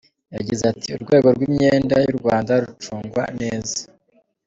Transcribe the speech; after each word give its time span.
Yagize 0.35 0.63
ati 0.73 0.87
“Urwego 0.97 1.27
rw’imyenda 1.35 1.95
y’u 2.05 2.15
Rwanda 2.19 2.51
rucungwa 2.63 3.23
neza. 3.39 3.77